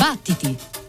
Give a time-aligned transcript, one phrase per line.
[0.00, 0.79] Battiti!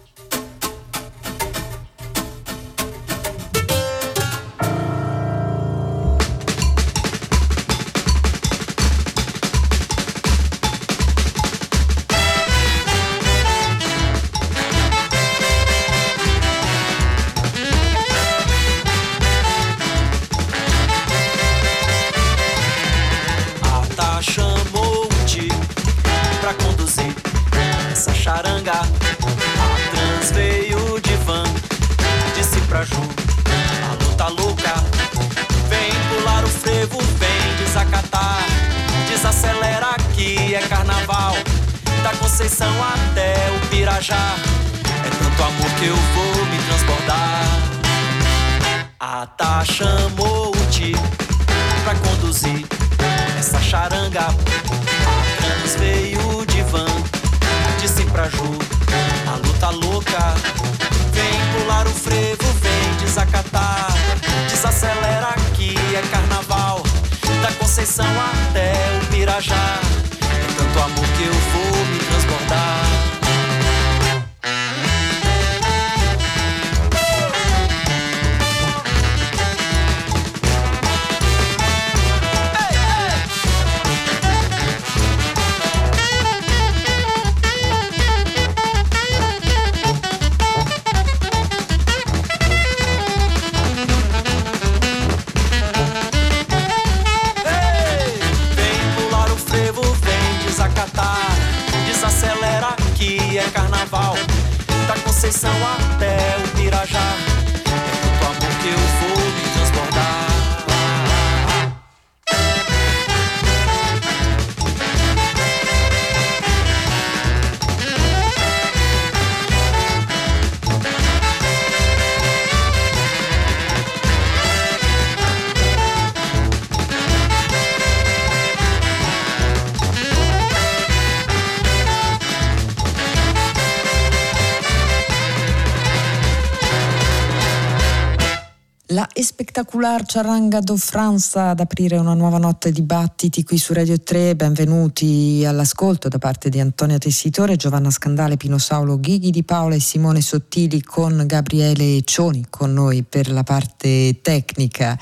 [139.82, 144.36] Espectacular Charanga do Franza ad aprire una nuova notte di battiti qui su Radio 3.
[144.36, 149.80] Benvenuti all'ascolto da parte di Antonia Tessitore, Giovanna Scandale, Pino Saulo, Ghighi di Paola e
[149.80, 154.96] Simone Sottili con Gabriele Cioni con noi per la parte tecnica.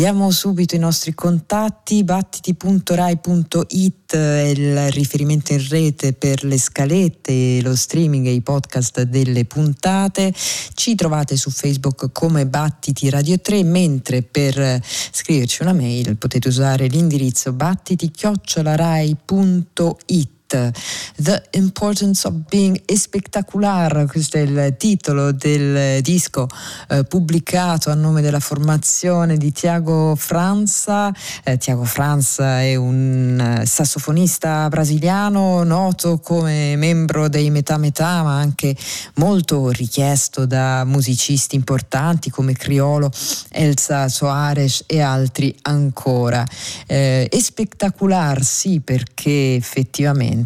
[0.00, 7.76] Diamo subito i nostri contatti battiti.rai.it è il riferimento in rete per le scalette, lo
[7.76, 10.32] streaming e i podcast delle puntate.
[10.72, 16.86] Ci trovate su Facebook come Battiti Radio 3, mentre per scriverci una mail potete usare
[16.86, 26.48] l'indirizzo battiti-rai.it The Importance of Being Spectacular, questo è il titolo del disco
[26.88, 31.14] eh, pubblicato a nome della formazione di Tiago Franza.
[31.44, 38.74] Eh, Tiago Franza è un sassofonista brasiliano noto come membro dei Metà Metà, ma anche
[39.14, 43.08] molto richiesto da musicisti importanti come Criolo,
[43.50, 46.44] Elsa Soares e altri ancora.
[46.88, 50.38] Eh, e spettacular sì perché effettivamente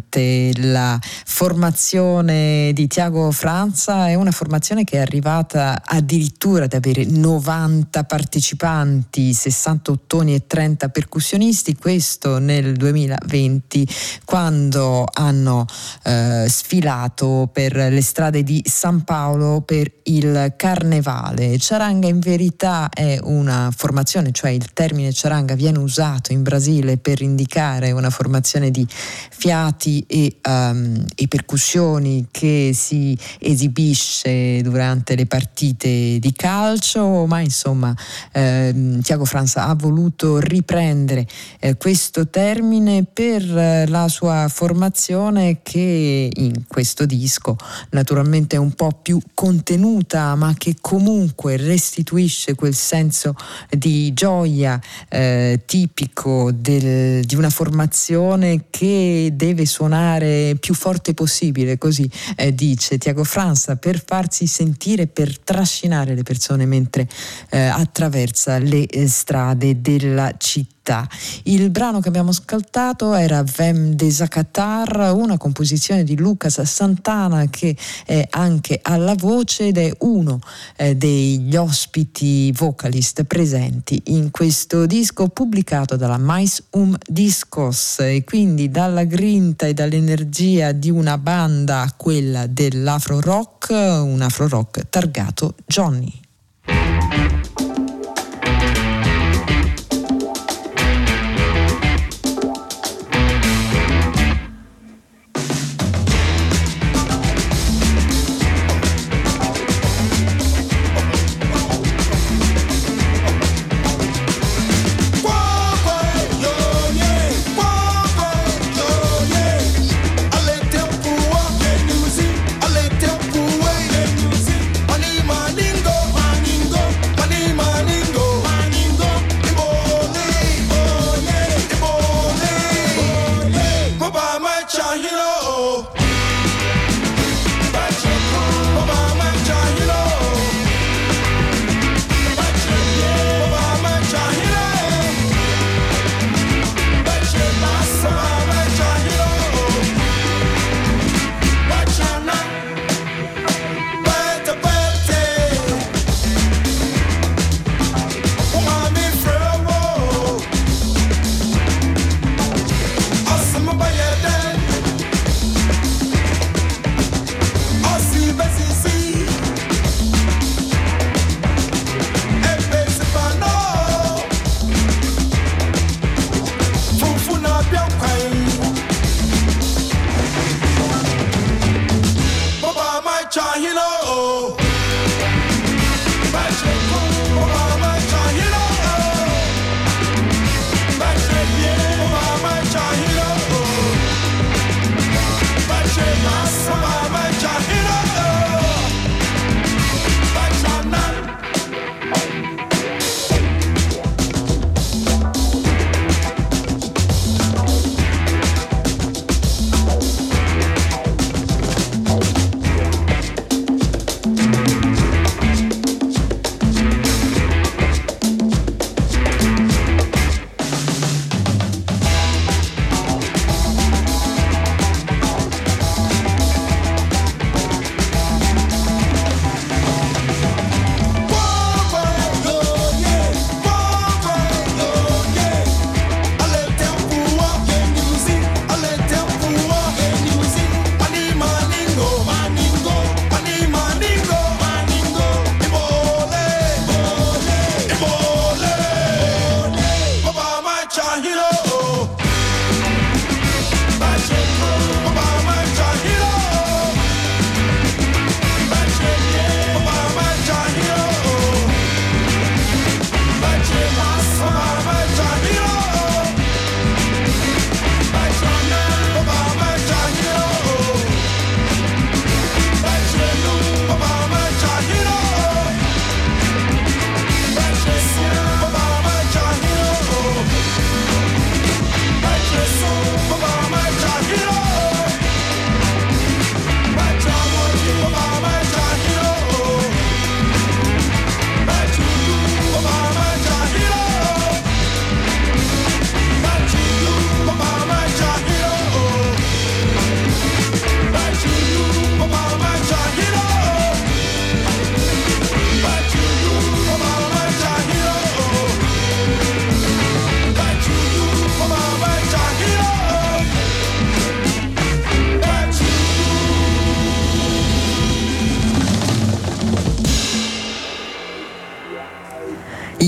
[0.57, 8.03] la formazione di Tiago Franza è una formazione che è arrivata addirittura ad avere 90
[8.03, 13.87] partecipanti, 60 ottoni e 30 percussionisti, questo nel 2020
[14.25, 15.65] quando hanno
[16.03, 21.57] eh, sfilato per le strade di San Paolo per il carnevale.
[21.57, 27.21] Ciaranga in verità è una formazione, cioè il termine ciaranga viene usato in Brasile per
[27.21, 35.25] indicare una formazione di fiati arti e, um, e, percussioni che si esibisce durante le
[35.27, 37.95] partite di calcio, ma insomma
[38.31, 41.27] eh, Tiago Franza ha voluto riprendere
[41.59, 47.55] eh, questo termine per eh, la sua formazione che in questo disco
[47.91, 53.35] naturalmente è un po' più contenuta ma che comunque restituisce quel senso
[53.69, 54.79] di gioia
[55.09, 62.97] eh, tipico del, di una formazione che deve suonare più forte possibile, così eh, dice
[62.97, 67.05] Tiago Franza, per farsi sentire, per trascinare le persone mentre
[67.49, 71.07] eh, attraversa le eh, strade della città città.
[71.43, 77.75] Il brano che abbiamo ascoltato era Vem de Zacatar, una composizione di Lucas Santana che
[78.05, 80.39] è anche alla voce ed è uno
[80.75, 88.69] eh, degli ospiti vocalist presenti in questo disco pubblicato dalla Mais Um Discos e quindi
[88.69, 96.23] dalla grinta e dall'energia di una banda quella dell'afro rock, un afro rock targato Johnny.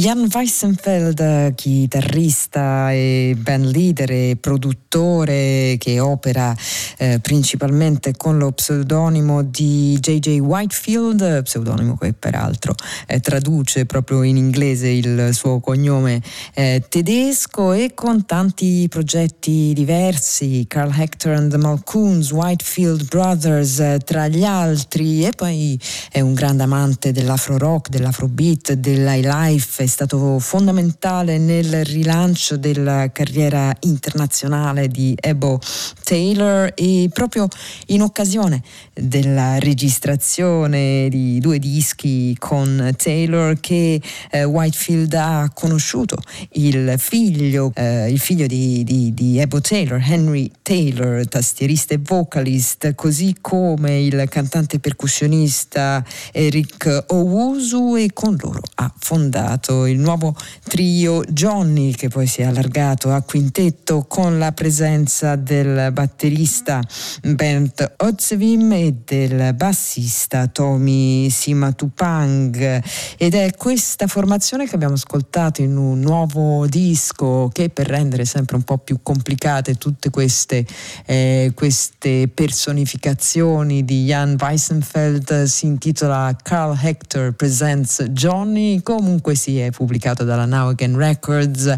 [0.07, 6.55] Jan Weissenfeld, chitarrista e band leader e produttore che opera
[6.97, 10.39] eh, principalmente con lo pseudonimo di J.J.
[10.39, 12.73] Whitefield, pseudonimo che peraltro
[13.05, 16.21] eh, traduce proprio in inglese il suo cognome
[16.53, 23.99] eh, tedesco e con tanti progetti diversi, Carl Hector and the Malcoons, Whitefield Brothers eh,
[24.05, 25.77] tra gli altri e poi
[26.09, 33.75] è un grande amante dell'afro rock, dell'afrobeat, dell'high life, stato fondamentale nel rilancio della carriera
[33.79, 35.59] internazionale di Ebo
[36.03, 37.47] Taylor e proprio
[37.87, 38.61] in occasione
[38.93, 43.99] della registrazione di due dischi con Taylor che
[44.29, 46.17] eh, Whitefield ha conosciuto
[46.51, 52.93] il figlio, eh, il figlio di, di, di Ebo Taylor, Henry Taylor, tastierista e vocalist,
[52.93, 61.23] così come il cantante percussionista Eric Owusu e con loro ha fondato il nuovo trio
[61.23, 66.81] Johnny che poi si è allargato a quintetto con la presenza del batterista
[67.23, 72.83] Bernd Otzevim e del bassista Tommy Simatupang.
[73.17, 78.55] Ed è questa formazione che abbiamo ascoltato in un nuovo disco che per rendere sempre
[78.55, 80.65] un po' più complicate tutte queste,
[81.05, 89.71] eh, queste personificazioni di Jan Weissenfeld si intitola Carl Hector Presents Johnny, comunque si è
[89.77, 91.71] pubblicato dalla Now Again Records.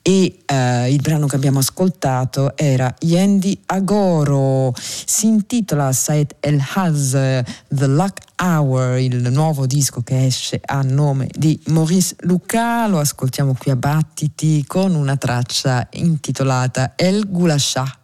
[0.00, 7.10] E eh, il brano che abbiamo ascoltato era Yendi Agoro, si intitola Said El Haz
[7.10, 13.56] The Luck Hour, il nuovo disco che esce a nome di Maurice Luca, lo ascoltiamo
[13.58, 18.01] qui a Battiti con una traccia intitolata El Gulashah.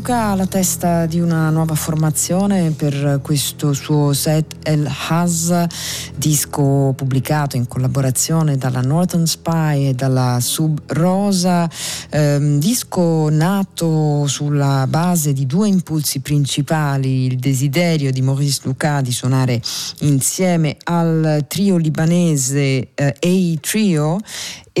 [0.00, 5.66] Luca alla testa di una nuova formazione per questo suo set El Haz,
[6.16, 11.68] disco pubblicato in collaborazione dalla Northern Spy e dalla Sub Rosa,
[12.08, 19.12] ehm, disco nato sulla base di due impulsi principali, il desiderio di Maurice Luca di
[19.12, 19.60] suonare
[19.98, 24.18] insieme al trio libanese eh, A Trio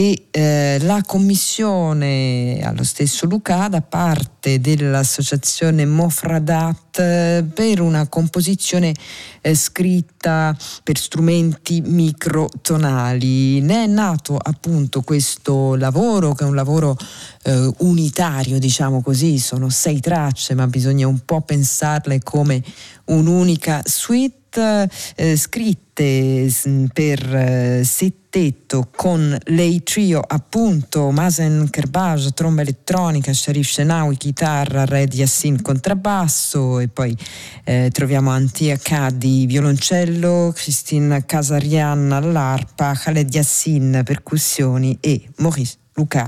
[0.00, 8.94] e eh, la commissione allo stesso Luca da parte dell'associazione Mofradat eh, per una composizione
[9.42, 13.60] eh, scritta per strumenti microtonali.
[13.60, 16.96] Ne è nato appunto questo lavoro che è un lavoro
[17.42, 22.62] eh, unitario, diciamo così, sono sei tracce ma bisogna un po' pensarle come
[23.04, 26.50] un'unica suite eh, scritte
[26.92, 35.12] per eh, settetto con lei trio appunto Masen Kerbaj tromba elettronica, Sharif Shenawi chitarra, Red
[35.12, 37.16] Yassin contrabbasso e poi
[37.64, 46.26] eh, troviamo Antia Kadi violoncello, Christine Casarian all'arpa, Khaled Yassin percussioni e Maurice Luca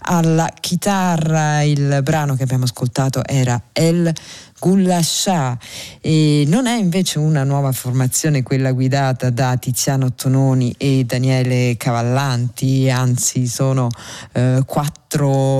[0.00, 1.62] alla chitarra.
[1.62, 4.12] Il brano che abbiamo ascoltato era El
[4.58, 5.58] Gulascià
[6.00, 12.88] e non è invece una nuova formazione quella guidata da Tiziano Tononi e Daniele Cavallanti,
[12.88, 13.88] anzi sono
[14.32, 15.03] eh, quattro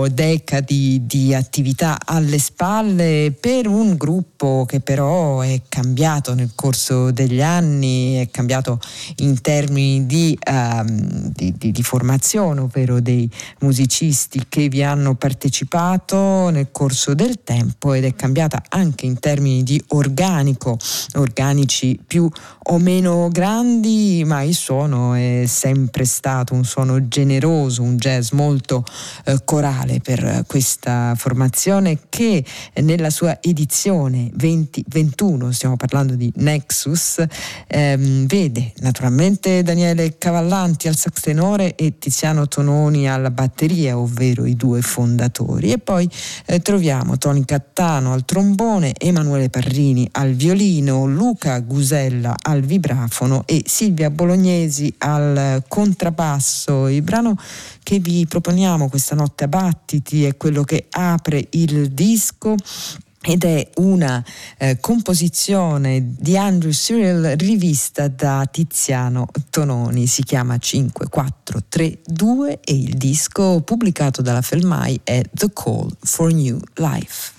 [0.09, 7.41] decadi di attività alle spalle per un gruppo che però è cambiato nel corso degli
[7.41, 8.81] anni, è cambiato
[9.17, 13.31] in termini di, um, di, di, di formazione, ovvero dei
[13.61, 19.63] musicisti che vi hanno partecipato nel corso del tempo ed è cambiata anche in termini
[19.63, 20.77] di organico,
[21.15, 22.29] organici più
[22.65, 28.85] o meno grandi, ma il suono è sempre stato un suono generoso, un jazz molto
[29.27, 32.45] eh, corale per questa formazione che
[32.81, 37.23] nella sua edizione 2021, stiamo parlando di Nexus,
[37.67, 44.57] ehm, vede naturalmente Daniele Cavallanti al sax tenore e Tiziano Tononi alla batteria, ovvero i
[44.57, 45.73] due fondatori.
[45.73, 46.09] E poi
[46.47, 53.63] eh, troviamo Tony Cattano al trombone, Emanuele Parrini al violino, Luca Gusella al vibrafono e
[53.67, 56.89] Silvia Bolognesi al contrabbasso.
[56.89, 57.37] Il brano
[57.85, 62.57] che vi proponiamo questa notte a battiti è quello che apre il disco
[63.27, 64.23] ed è una
[64.59, 73.63] eh, composizione di Andrew Cyril rivista da Tiziano Tononi, si chiama 5432 e il disco
[73.63, 77.33] pubblicato dalla Felmai è The Call for New Life.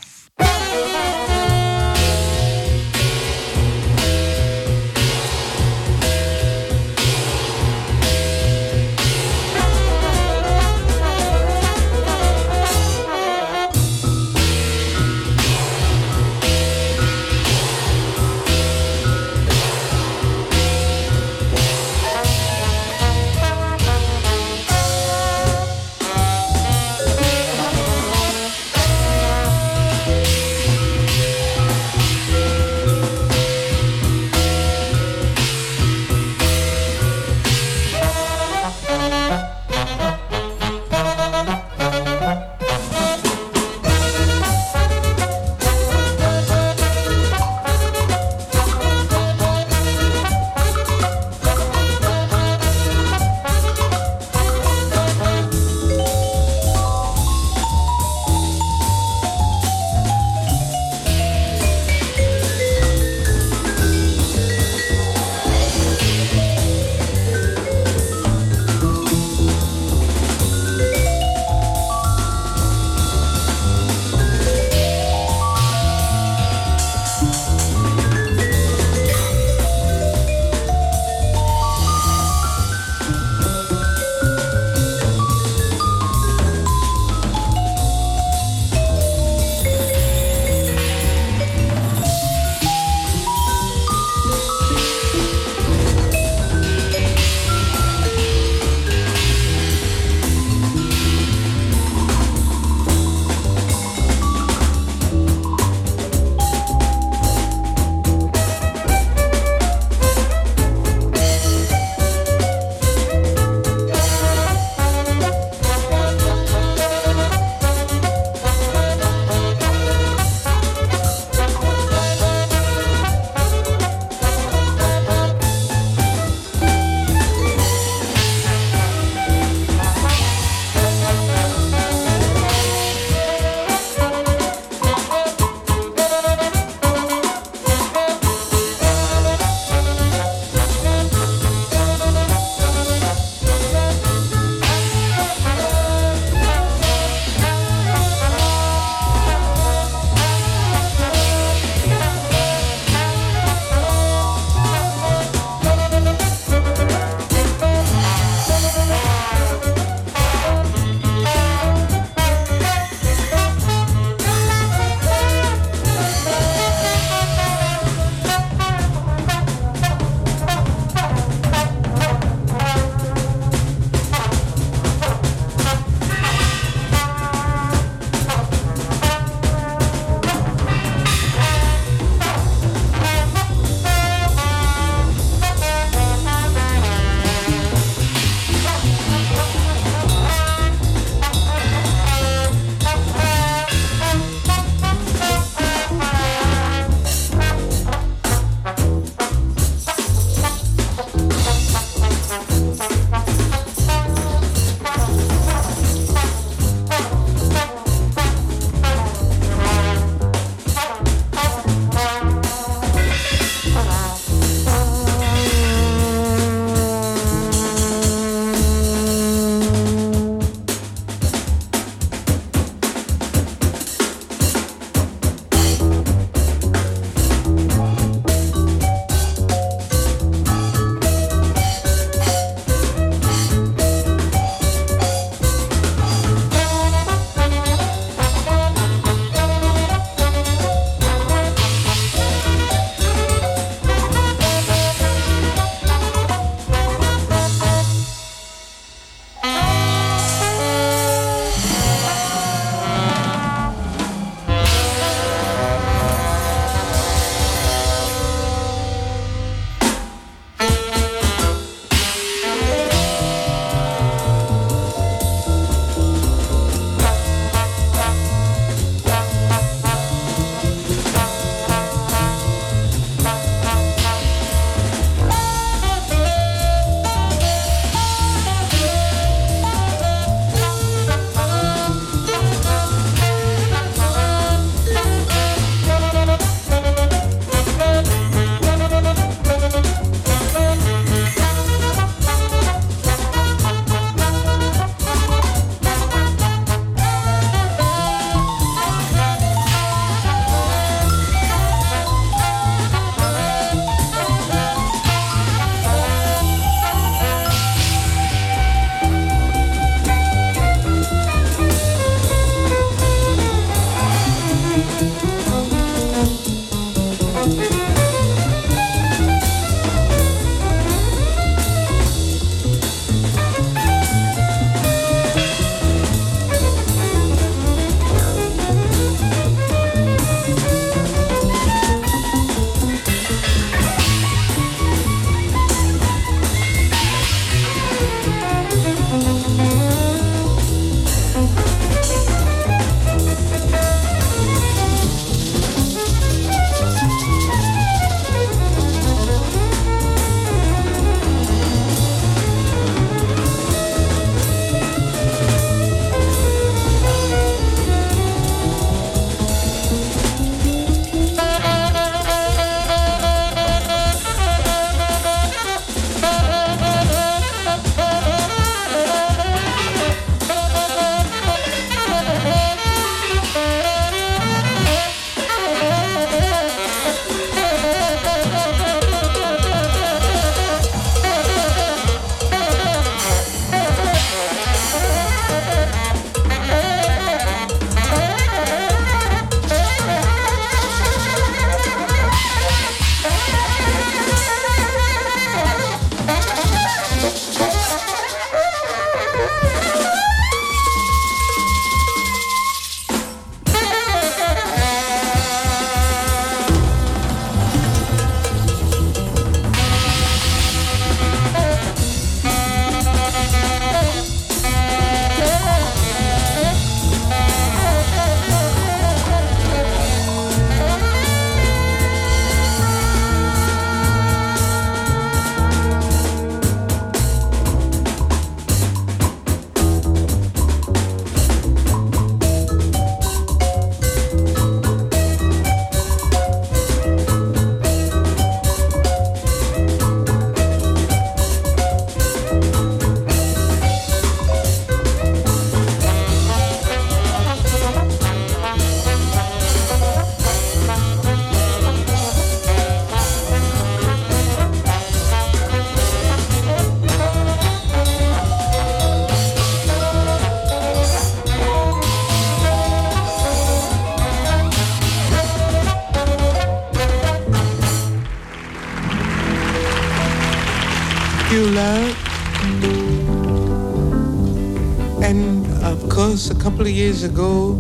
[476.16, 477.78] Course, a couple of years ago,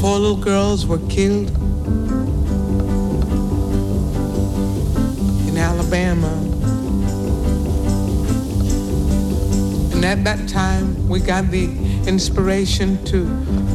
[0.00, 1.50] four little girls were killed
[5.46, 6.32] in Alabama.
[9.92, 11.66] And at that time, we got the
[12.06, 13.26] inspiration to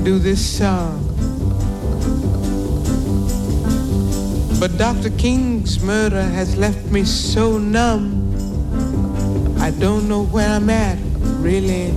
[0.04, 1.07] do this song.
[4.60, 5.12] But Dr.
[5.12, 8.26] King's murder has left me so numb.
[9.60, 10.98] I don't know where I'm at,
[11.40, 11.90] really.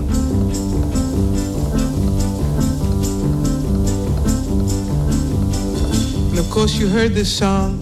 [6.28, 7.78] And of course, you heard this song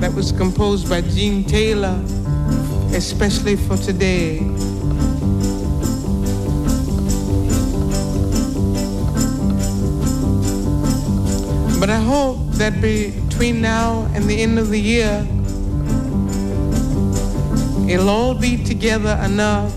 [0.00, 2.02] that was composed by Gene Taylor,
[2.92, 4.40] especially for today.
[11.78, 12.80] But I hope that
[13.38, 15.24] between now and the end of the year,
[17.88, 19.72] it'll all be together enough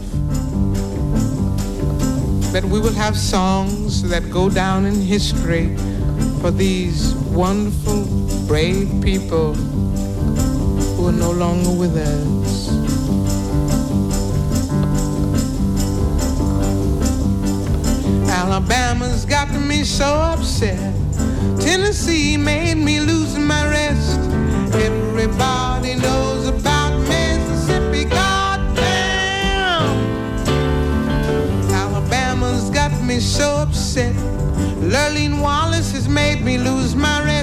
[2.52, 5.76] that we will have songs that go down in history
[6.41, 8.04] for these wonderful,
[8.47, 12.67] brave people who are no longer with us.
[18.28, 20.90] Alabama's got me so upset.
[21.62, 24.19] Tennessee made me lose my rest.
[24.74, 29.86] Everybody knows about Mississippi, goddamn.
[31.71, 34.15] Alabama's got me so upset.
[34.82, 37.40] Lurleen Wallace has made me lose my rest.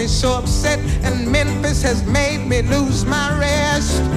[0.00, 4.09] Me so upset, and Memphis has made me lose my rest.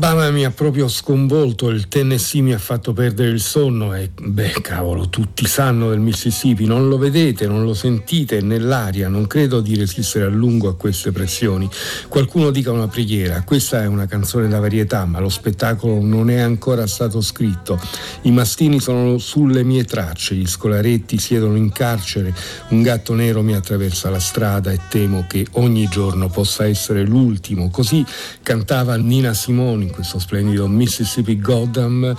[0.00, 4.60] L'Alabama mi ha proprio sconvolto, il Tennessee mi ha fatto perdere il sonno e beh
[4.62, 9.74] cavolo, tutti sanno del Mississippi, non lo vedete, non lo sentite nell'aria, non credo di
[9.74, 11.68] resistere a lungo a queste pressioni.
[12.06, 16.38] Qualcuno dica una preghiera, questa è una canzone da varietà, ma lo spettacolo non è
[16.38, 17.80] ancora stato scritto.
[18.22, 22.32] I mastini sono sulle mie tracce, gli scolaretti siedono in carcere,
[22.68, 27.68] un gatto nero mi attraversa la strada e temo che ogni giorno possa essere l'ultimo.
[27.68, 28.06] Così
[28.44, 32.14] cantava Nina Simone in questo splendido Mississippi Goddam.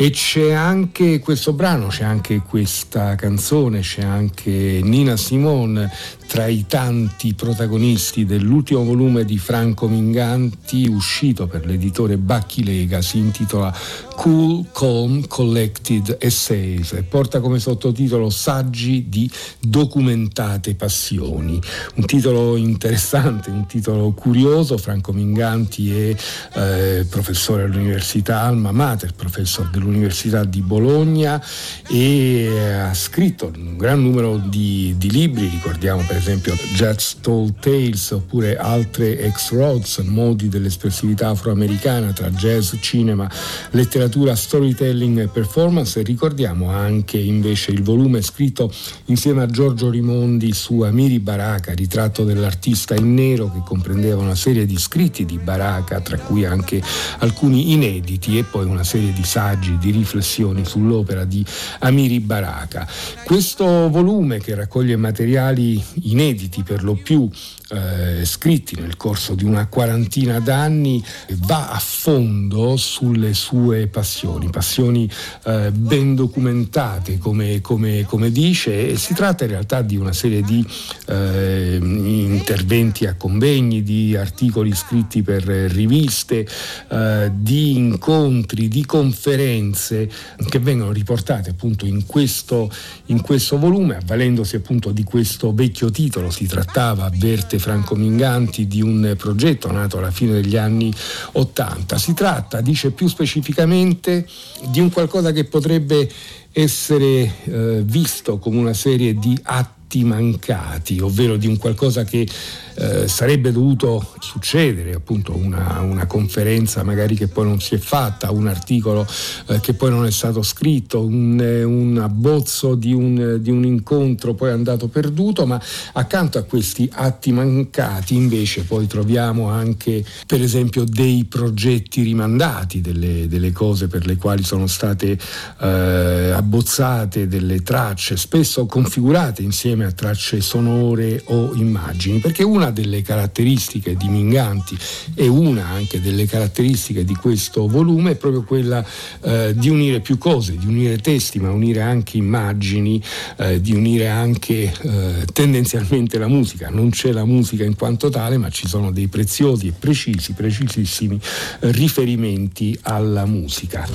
[0.00, 5.90] E c'è anche questo brano, c'è anche questa canzone, c'è anche Nina Simone
[6.28, 13.18] tra i tanti protagonisti dell'ultimo volume di Franco Minganti uscito per l'editore Bacchi Lega, si
[13.18, 13.74] intitola
[14.18, 21.60] Cool Calm Collected Essays e porta come sottotitolo Saggi di documentate passioni.
[21.94, 26.16] Un titolo interessante, un titolo curioso, Franco Minganti è
[26.54, 31.40] eh, professore all'Università Alma Mater, professore dell'Università di Bologna
[31.88, 38.10] e ha scritto un gran numero di, di libri, ricordiamo per esempio Just Told Tales
[38.10, 43.30] oppure altre X-Roads, modi dell'espressività afroamericana tra jazz, cinema,
[43.70, 48.72] letteratura, storytelling e performance ricordiamo anche invece il volume scritto
[49.06, 54.66] insieme a Giorgio Rimondi su Amiri Baraka, ritratto dell'artista in nero che comprendeva una serie
[54.66, 56.82] di scritti di Baraka, tra cui anche
[57.18, 61.44] alcuni inediti e poi una serie di saggi, di riflessioni sull'opera di
[61.80, 62.88] Amiri Baraka.
[63.24, 67.28] Questo volume che raccoglie materiali inediti per lo più
[67.70, 71.04] eh, scritti nel corso di una quarantina d'anni
[71.40, 75.10] va a fondo sulle sue passioni, passioni
[75.44, 78.90] eh, ben documentate come, come, come, dice.
[78.90, 80.64] E si tratta in realtà di una serie di
[81.06, 86.46] eh, interventi a convegni, di articoli scritti per riviste,
[86.88, 90.10] eh, di incontri, di conferenze
[90.48, 92.70] che vengono riportate appunto in questo,
[93.06, 97.10] in questo volume avvalendosi appunto di questo vecchio titolo, si trattava
[97.58, 100.92] Franco Minganti di un progetto nato alla fine degli anni
[101.32, 101.98] 80.
[101.98, 104.26] Si tratta, dice più specificamente,
[104.68, 106.08] di un qualcosa che potrebbe
[106.52, 112.28] essere eh, visto come una serie di atti atti mancati, ovvero di un qualcosa che
[112.74, 118.30] eh, sarebbe dovuto succedere, appunto una, una, conferenza magari che poi non si è fatta,
[118.30, 119.06] un articolo
[119.48, 123.64] eh, che poi non è stato scritto, un, eh, un abbozzo di un, di un,
[123.64, 125.60] incontro poi andato perduto, ma
[125.94, 133.26] accanto a questi atti mancati invece poi troviamo anche per esempio dei progetti rimandati, delle,
[133.26, 135.18] delle cose per le quali sono state
[135.60, 143.02] eh, abbozzate delle tracce, spesso configurate insieme a tracce sonore o immagini, perché una delle
[143.02, 144.76] caratteristiche di Minganti
[145.14, 148.84] e una anche delle caratteristiche di questo volume è proprio quella
[149.22, 153.02] eh, di unire più cose, di unire testi, ma unire anche immagini,
[153.36, 156.68] eh, di unire anche eh, tendenzialmente la musica.
[156.70, 161.20] Non c'è la musica in quanto tale, ma ci sono dei preziosi e precisi, precisissimi
[161.60, 163.86] riferimenti alla musica.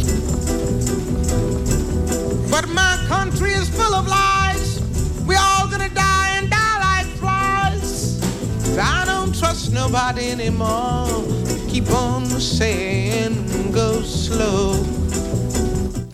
[2.54, 2.93] But
[9.88, 11.26] nobody anymore.
[11.68, 14.93] Keep on saying go slow.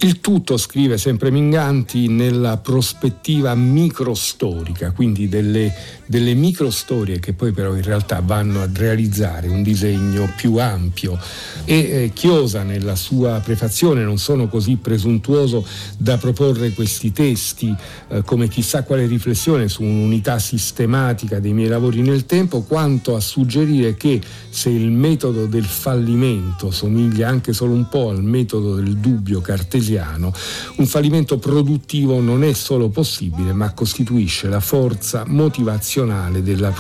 [0.01, 5.73] Il tutto, scrive sempre Minganti, nella prospettiva microstorica, quindi delle,
[6.05, 11.19] delle microstorie che poi però in realtà vanno a realizzare un disegno più ampio.
[11.65, 15.65] E eh, Chiosa nella sua prefazione non sono così presuntuoso
[15.97, 17.75] da proporre questi testi
[18.07, 23.19] eh, come chissà quale riflessione su un'unità sistematica dei miei lavori nel tempo, quanto a
[23.19, 28.95] suggerire che se il metodo del fallimento somiglia anche solo un po' al metodo del
[28.95, 30.31] dubbio cartesiano, keynesiano,
[30.75, 36.71] un fallimento produttivo non è solo possibile, ma costituisce la forza motivazionale della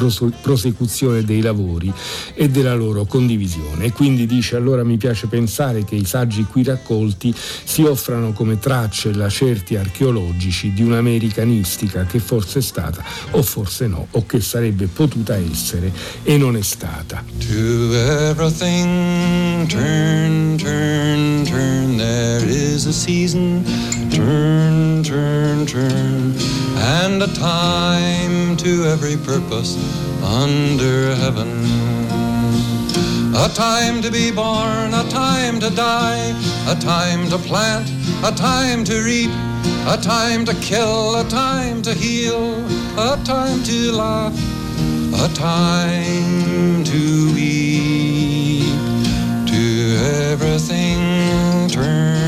[0.41, 1.91] prosecuzione dei lavori
[2.35, 3.85] e della loro condivisione.
[3.85, 8.59] E quindi dice allora mi piace pensare che i saggi qui raccolti si offrano come
[8.59, 14.87] tracce lacerti archeologici di un'americanistica che forse è stata o forse no, o che sarebbe
[14.87, 15.91] potuta essere
[16.23, 17.23] e non è stata.
[17.39, 23.63] To everything turn, turn, turn, there is a season.
[24.11, 26.35] Turn, turn, turn.
[26.75, 29.77] And a time to every purpose
[30.21, 31.49] under heaven.
[33.35, 36.35] A time to be born, a time to die,
[36.67, 37.89] a time to plant,
[38.25, 39.31] a time to reap,
[39.87, 42.53] a time to kill, a time to heal,
[42.97, 44.35] a time to laugh,
[45.13, 48.89] a time to weep.
[49.47, 49.95] To
[50.31, 52.18] everything turn.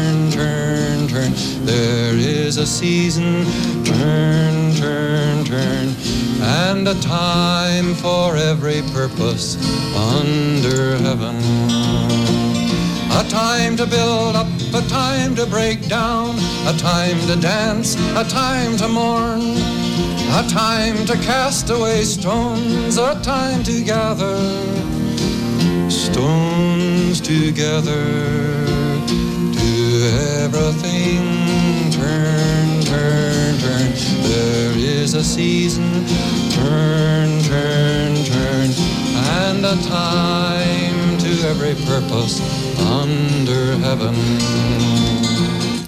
[1.63, 3.45] There is a season,
[3.85, 5.95] turn, turn, turn,
[6.41, 9.57] and a time for every purpose
[9.95, 11.35] under heaven.
[13.11, 18.23] A time to build up, a time to break down, a time to dance, a
[18.23, 19.41] time to mourn,
[20.39, 24.37] a time to cast away stones, a time to gather
[25.91, 28.03] stones together
[29.53, 30.07] to
[30.41, 31.40] everything
[32.91, 33.91] turn, turn.
[34.29, 36.05] There is a season,
[36.51, 38.69] turn, turn, turn,
[39.43, 42.35] and a time to every purpose
[42.79, 45.10] under heaven.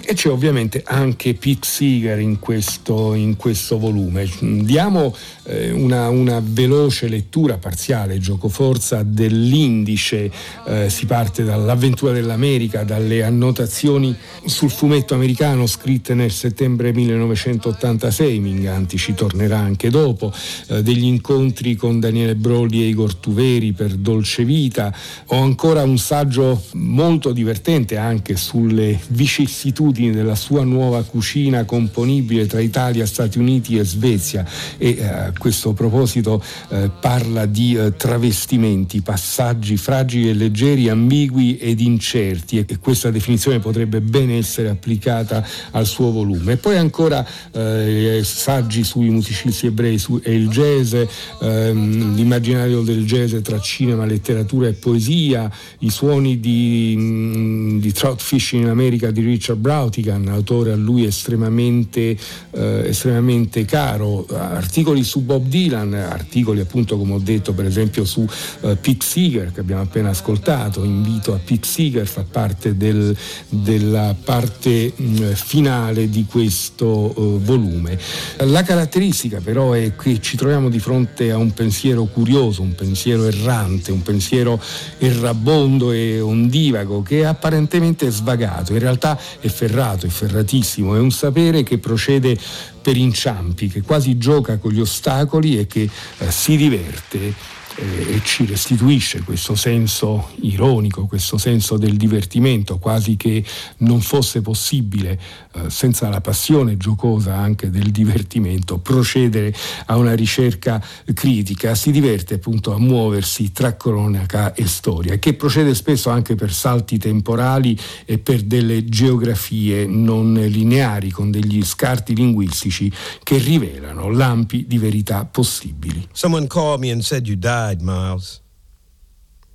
[0.06, 4.28] E c'è ovviamente anche Pete Seeger in questo, in questo volume.
[4.38, 10.30] Diamo eh, una, una, veloce lettura parziale, giocoforza dell'indice.
[10.66, 14.14] Eh, si parte dall'avventura dell'America, dalle annotazioni
[14.44, 18.38] sul fumetto americano scritte nel settembre 1986.
[18.40, 20.30] Minganti ci tornerà anche dopo.
[20.68, 24.94] Eh, degli incontri con Daniele Broli e Igor Tuveri per Dolce Vita.
[25.28, 32.46] Ho ancora un saggio molto divertente anche sulle vicissitudini abitudini della sua nuova cucina componibile
[32.46, 34.44] tra Italia, Stati Uniti e Svezia
[34.76, 41.56] e eh, a questo proposito eh, parla di eh, travestimenti, passaggi fragili e leggeri, ambigui
[41.58, 46.52] ed incerti e, e questa definizione potrebbe ben essere applicata al suo volume.
[46.52, 50.94] E poi ancora eh, saggi sui musicisti ebrei su, e il jazz,
[51.40, 58.20] ehm, l'immaginario del jazz tra cinema, letteratura e poesia, i suoni di, mm, di Trout
[58.20, 62.16] Fishing in America di Richard Brown, Brautigan, autore a lui estremamente,
[62.52, 68.26] eh, estremamente caro, articoli su Bob Dylan, articoli appunto come ho detto per esempio su
[68.62, 73.14] eh, Pete Seeger che abbiamo appena ascoltato, invito a Pete Seeger, fa parte del,
[73.48, 77.98] della parte mh, mm, finale di questo eh, volume.
[78.38, 83.26] La caratteristica però è che ci troviamo di fronte a un pensiero curioso, un pensiero
[83.26, 84.60] errante, un pensiero
[84.98, 91.00] errabondo e ondivago che è apparentemente svagato, in realtà è ferrato ferrato e ferratissimo, è
[91.00, 92.38] un sapere che procede
[92.80, 95.82] per inciampi, che quasi gioca con gli ostacoli e che
[96.18, 97.34] eh, si diverte
[97.76, 103.44] e ci restituisce questo senso ironico, questo senso del divertimento, quasi che
[103.78, 105.18] non fosse possibile,
[105.54, 109.52] eh, senza la passione giocosa anche del divertimento, procedere
[109.86, 111.74] a una ricerca critica.
[111.74, 116.98] Si diverte appunto a muoversi tra cronaca e storia, che procede spesso anche per salti
[116.98, 124.78] temporali e per delle geografie non lineari, con degli scarti linguistici che rivelano lampi di
[124.78, 126.06] verità possibili.
[126.12, 127.63] Someone called me and said you died.
[127.64, 128.42] Died, Miles.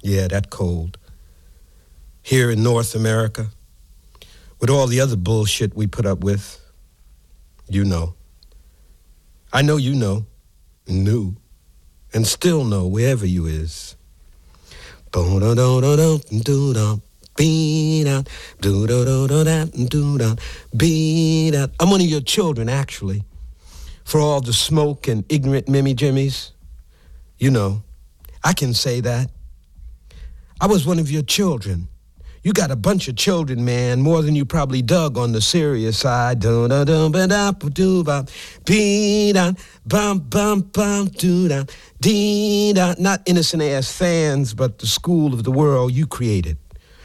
[0.01, 0.97] Yeah, that cold.
[2.23, 3.49] Here in North America,
[4.59, 6.59] with all the other bullshit we put up with,
[7.67, 8.15] you know.
[9.53, 10.25] I know you know,
[10.87, 11.35] knew,
[12.13, 13.95] and still know wherever you is.
[21.79, 23.23] I'm one of your children, actually.
[24.03, 26.51] For all the smoke and ignorant Mimmy Jimmies,
[27.37, 27.83] you know.
[28.43, 29.29] I can say that.
[30.61, 31.87] I was one of your children.
[32.41, 35.97] You got a bunch of children, man, more than you probably dug on the serious
[35.97, 36.39] side.
[36.39, 38.25] Da da da ba da ba.
[38.65, 39.51] Be da
[39.85, 41.65] bum bum bum doo da.
[41.99, 42.95] Dee da.
[42.97, 46.57] Not innocent ass fans, but the school of the world you created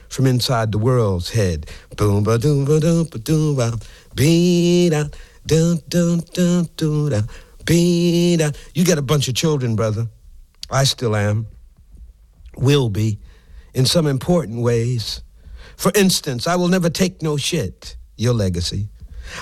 [0.08, 1.66] from inside the world's head.
[1.96, 3.72] Boom ba doom ba doom ba doom ba
[4.14, 5.04] da
[5.46, 7.28] dun dun dun dun
[8.74, 10.06] You got a bunch of children, brother.
[10.70, 11.46] I still am,
[12.56, 13.18] will be,
[13.74, 15.22] in some important ways.
[15.76, 18.88] For instance, I will never take no shit, your legacy.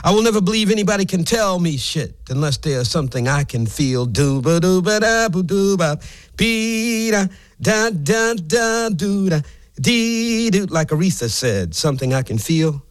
[0.04, 4.06] I will never believe anybody can tell me shit unless there's something I can feel.
[4.06, 5.98] Do ba do ba da ba do ba
[6.36, 7.26] da
[7.60, 9.40] da da da do da
[9.80, 12.84] dee do like Aretha said, something I can feel.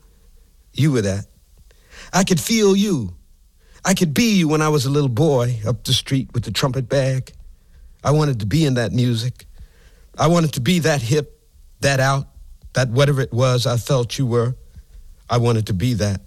[0.74, 1.26] You were that.
[2.14, 3.16] I could feel you.
[3.84, 6.52] I could be you when I was a little boy up the street with the
[6.52, 7.32] trumpet bag.
[8.04, 9.46] I wanted to be in that music.
[10.18, 11.40] I wanted to be that hip,
[11.82, 12.28] that out,
[12.74, 14.56] that whatever it was I felt you were.
[15.30, 16.22] I wanted to be that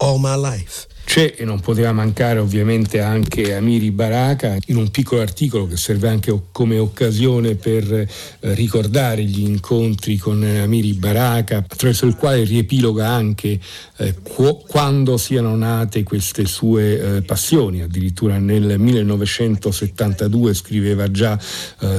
[0.00, 0.86] all my life.
[1.14, 6.08] C'è e non poteva mancare ovviamente anche Amiri Baraka in un piccolo articolo che serve
[6.08, 8.08] anche come occasione per eh,
[8.40, 13.60] ricordare gli incontri con Amiri Baraka, attraverso il quale riepiloga anche
[13.98, 17.82] eh, qu- quando siano nate queste sue eh, passioni.
[17.82, 21.38] Addirittura nel 1972 scriveva già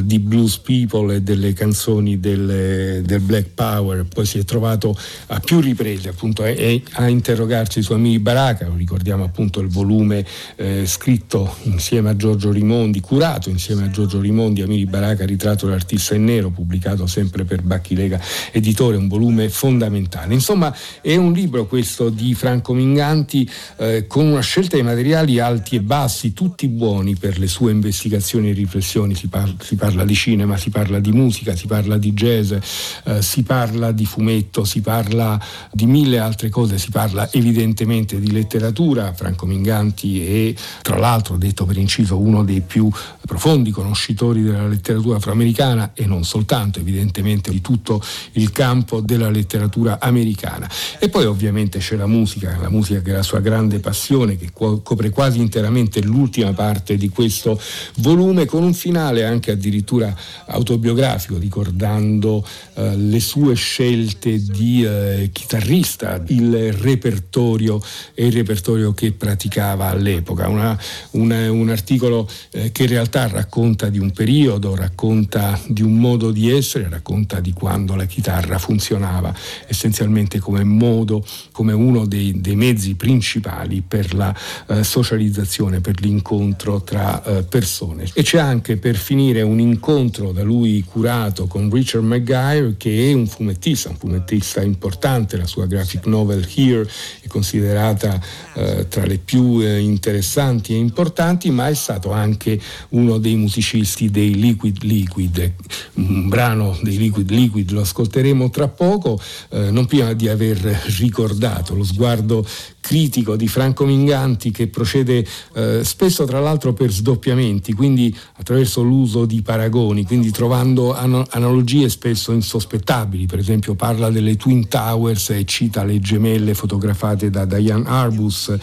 [0.02, 4.98] di Blues People e delle canzoni del, del, Black Power, poi si è trovato
[5.28, 10.26] a più riprese appunto a, a interrogarsi su Amiri Baraka, lo ricordiamo appunto il volume
[10.56, 16.16] eh, scritto insieme a Giorgio Rimondi, curato insieme a Giorgio Rimondi, Amiri Baraka, ritratto dell'artista
[16.16, 18.20] in nero, pubblicato sempre per Bacchilega
[18.52, 20.34] Editore, un volume fondamentale.
[20.34, 25.76] Insomma è un libro questo di Franco Minganti eh, con una scelta di materiali alti
[25.76, 30.16] e bassi, tutti buoni per le sue investigazioni e riflessioni, si parla, si parla di
[30.16, 34.82] cinema, si parla di musica, si parla di jazz, eh, si parla di fumetto, si
[34.82, 35.40] parla
[35.72, 39.14] di mille altre cose, si parla evidentemente di letteratura letteratura.
[39.14, 42.90] Franco Minganti è, tra l'altro, detto per inciso, uno dei più
[43.26, 48.02] profondi conoscitori della letteratura afroamericana e non soltanto, evidentemente, di tutto
[48.34, 50.70] il campo della letteratura americana.
[51.00, 54.52] E poi ovviamente c'è la musica, la musica che è la sua grande passione, che
[54.54, 57.60] copre quasi interamente l'ultima parte di questo
[57.96, 60.16] volume, con un finale anche addirittura
[60.46, 67.82] autobiografico, ricordando eh, le sue scelte di eh, chitarrista, il repertorio
[68.14, 70.48] e il repertorio repertorio che praticava all'epoca.
[70.48, 70.78] Una,
[71.12, 76.32] una, un articolo eh, che in realtà racconta di un periodo, racconta di un modo
[76.32, 79.34] di essere, racconta di quando la chitarra funzionava
[79.68, 84.36] essenzialmente come modo, come uno dei, dei mezzi principali per la
[84.68, 88.06] eh, socializzazione, per l'incontro tra eh, persone.
[88.14, 93.14] E c'è anche per finire un incontro da lui curato con Richard McGuire che è
[93.14, 96.88] un fumettista, un fumettista importante, la sua graphic novel Here
[97.22, 98.20] è considerata
[98.66, 102.60] eh, tra le più eh, interessanti e importanti, ma è stato anche
[102.90, 105.54] uno dei musicisti dei Liquid Liquid,
[105.94, 110.58] un brano dei Liquid Liquid lo ascolteremo tra poco, eh, non prima di aver
[110.98, 112.46] ricordato lo sguardo
[112.86, 119.26] critico di Franco Minganti che procede eh, spesso tra l'altro per sdoppiamenti, quindi attraverso l'uso
[119.26, 125.46] di paragoni, quindi trovando an- analogie spesso insospettabili, per esempio parla delle Twin Towers e
[125.46, 128.56] cita le gemelle fotografate da Diane Arbus,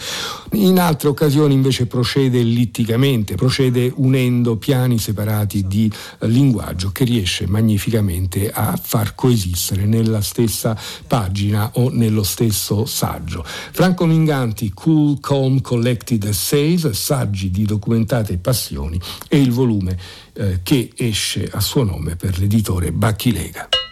[0.53, 7.45] in altre occasioni invece procede ellitticamente, procede unendo piani separati di eh, linguaggio che riesce
[7.45, 13.43] magnificamente a far coesistere nella stessa pagina o nello stesso saggio.
[13.43, 19.97] Franco Minganti, Cool Calm Collected Essays, saggi di documentate passioni e il volume
[20.33, 23.82] eh, che esce a suo nome per l'editore Bacchilega.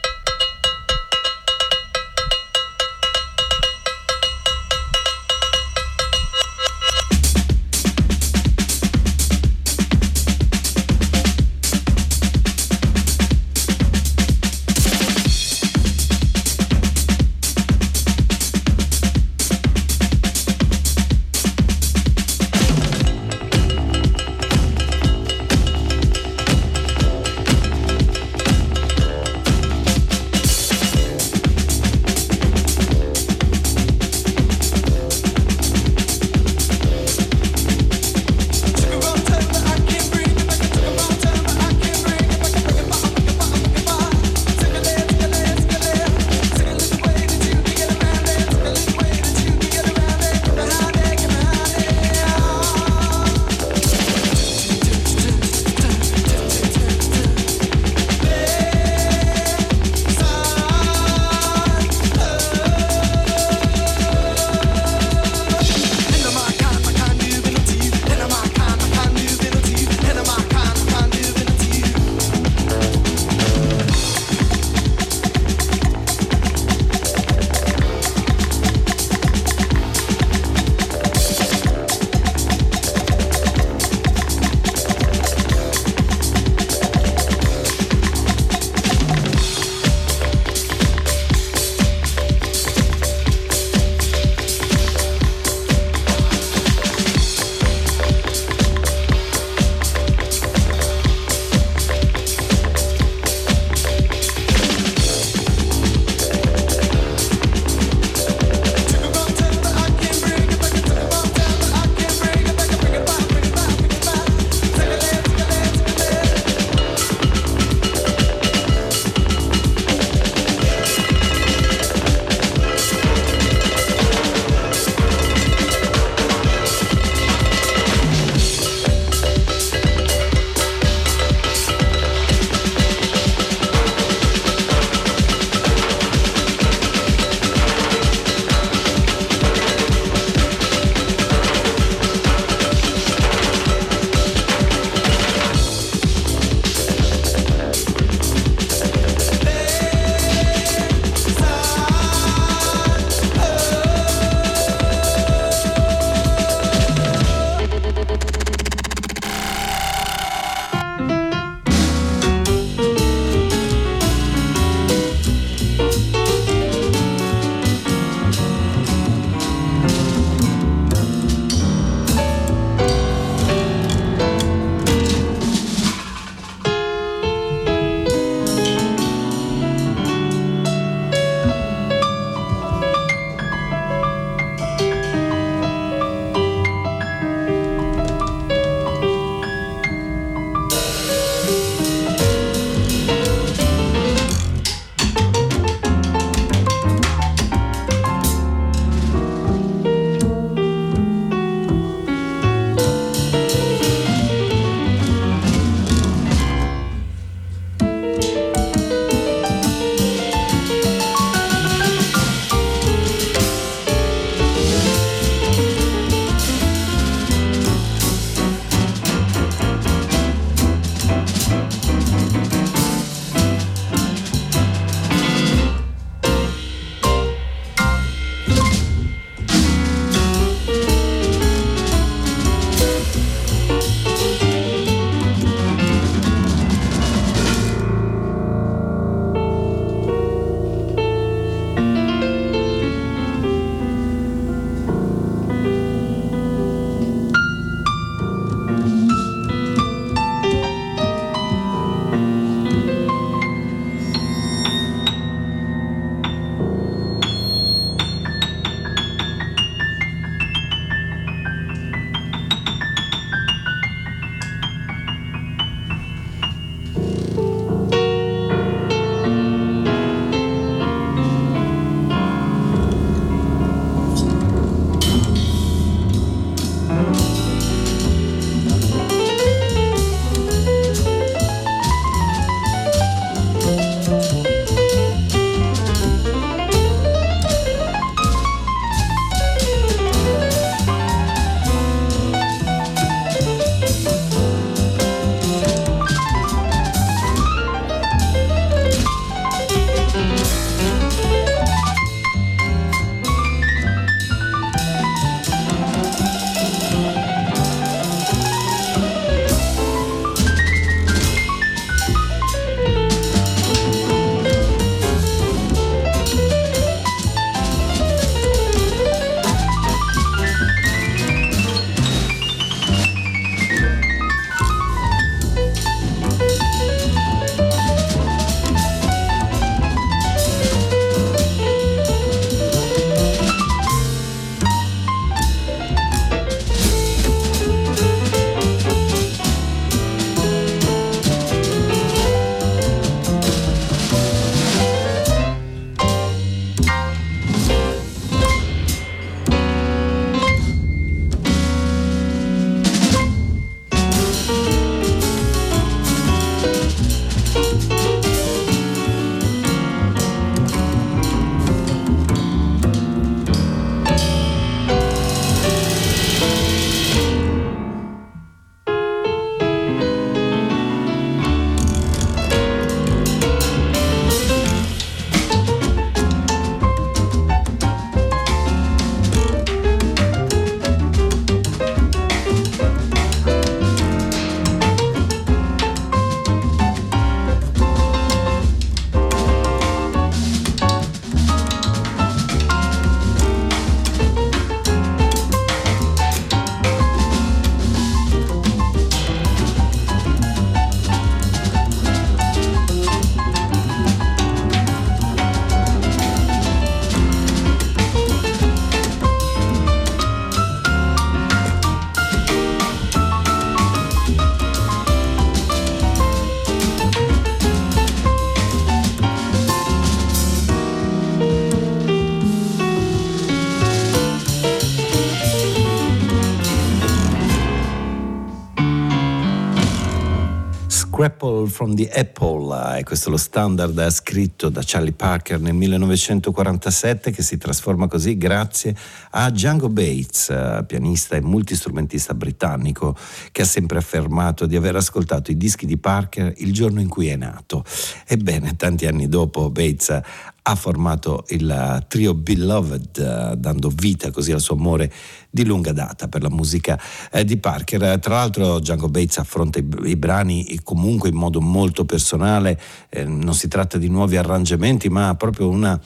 [431.22, 437.30] Scrapple from the Apple, e questo è lo standard scritto da Charlie Parker nel 1947
[437.30, 438.96] che si trasforma così grazie
[439.30, 440.52] a Django Bates,
[440.88, 443.16] pianista e multistrumentista britannico
[443.52, 447.28] che ha sempre affermato di aver ascoltato i dischi di Parker il giorno in cui
[447.28, 447.86] è nato.
[448.26, 450.20] Ebbene, tanti anni dopo Bates
[450.64, 455.12] ha formato il trio Beloved, dando vita così al suo amore
[455.50, 457.00] di lunga data per la musica
[457.32, 458.20] eh, di Parker.
[458.20, 463.54] Tra l'altro Django Bates affronta i, i brani comunque in modo molto personale, eh, non
[463.54, 466.00] si tratta di nuovi arrangiamenti ma proprio una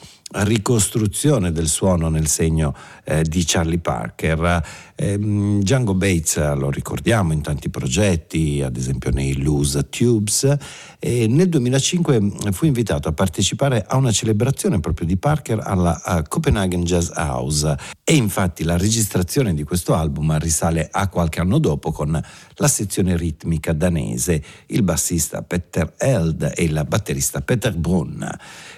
[0.43, 4.63] ricostruzione del suono nel segno eh, di Charlie Parker.
[4.95, 10.55] Eh, Django Bates lo ricordiamo in tanti progetti, ad esempio nei Loose Tubes,
[10.99, 16.83] e nel 2005 fu invitato a partecipare a una celebrazione proprio di Parker alla Copenhagen
[16.83, 22.21] Jazz House e infatti la registrazione di questo album risale a qualche anno dopo con
[22.55, 28.23] la sezione ritmica danese, il bassista Peter Eld e il batterista Peter Brunn.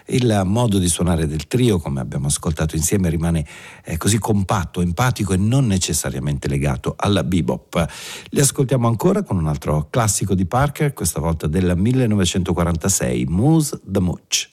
[0.10, 3.46] Il modo di suonare del trio, come abbiamo ascoltato insieme, rimane
[3.84, 7.86] eh, così compatto, empatico e non necessariamente legato alla bebop.
[8.30, 14.00] Li ascoltiamo ancora con un altro classico di Parker, questa volta del 1946, Moose the
[14.00, 14.50] Mooch.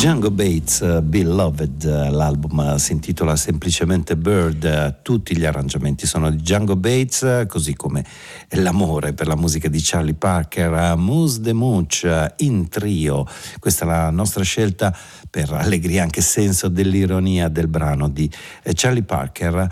[0.00, 6.38] Django Bates, uh, Beloved, uh, l'album si intitola semplicemente Bird, tutti gli arrangiamenti sono di
[6.38, 8.02] Django Bates, così come
[8.52, 13.26] l'amore per la musica di Charlie Parker, Moose de Mooch in trio,
[13.58, 14.96] questa è la nostra scelta
[15.28, 18.28] per allegria anche senso dell'ironia del brano di
[18.62, 19.68] eh, Charlie Parker.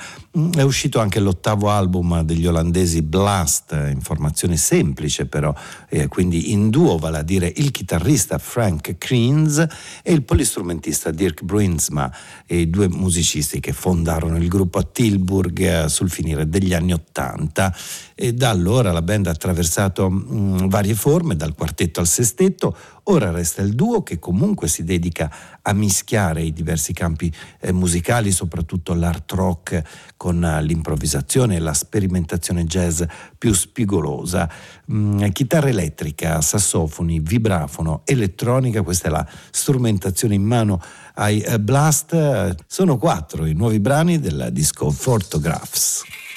[0.55, 5.53] È uscito anche l'ottavo album degli olandesi Blast, in formazione semplice però,
[5.89, 9.67] eh, quindi in duo, vale a dire il chitarrista Frank Kreens
[10.03, 12.13] e il polistrumentista Dirk Bruinsma,
[12.47, 17.75] i due musicisti che fondarono il gruppo a Tilburg eh, sul finire degli anni Ottanta.
[18.15, 22.77] E da allora la band ha attraversato mh, mm, varie forme, dal quartetto al sestetto,
[23.11, 25.31] ora resta il duo che comunque si dedica
[25.63, 29.83] a mischiare i diversi campi eh, musicali, soprattutto l'art rock
[30.17, 33.03] con eh, l'improvvisazione e la sperimentazione jazz
[33.37, 34.49] più spigolosa.
[34.93, 40.81] Mm, chitarra elettrica, sassofoni, vibrafono, elettronica, questa è la strumentazione in mano
[41.15, 42.57] ai eh, Blast.
[42.67, 46.28] Sono quattro i nuovi brani del disco Photographs.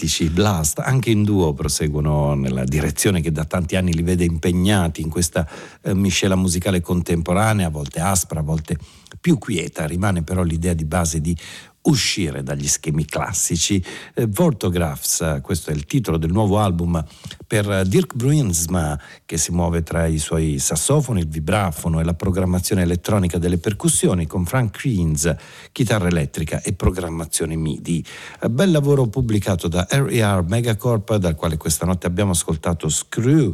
[0.00, 0.30] Labirintici.
[0.30, 5.10] Blast, anche in duo, proseguono nella direzione che da tanti anni li vede impegnati in
[5.10, 5.46] questa
[5.82, 8.78] eh, miscela musicale contemporanea, a volte aspra, a volte
[9.20, 9.86] più quieta.
[9.86, 11.36] Rimane però l'idea di base di
[11.82, 13.82] uscire dagli schemi classici.
[14.14, 17.02] Eh, Vortographs, questo è il titolo del nuovo album
[17.50, 18.96] per Dirk Bruinsma,
[19.26, 24.24] che si muove tra i suoi sassofoni, il vibrafono e la programmazione elettronica delle percussioni,
[24.28, 25.34] con Frank Creans,
[25.72, 28.04] chitarra elettrica e programmazione MIDI.
[28.50, 33.52] Bel lavoro pubblicato da RER Megacorp, dal quale questa notte abbiamo ascoltato Screw.